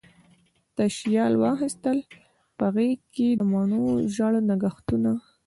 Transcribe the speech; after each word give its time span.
تشیال 0.75 1.33
واخیستل 1.43 1.97
په 2.57 2.65
غیږکې، 2.75 3.27
د 3.39 3.41
مڼو 3.51 3.83
ژړ 4.13 4.33
نګهتونه 4.49 5.11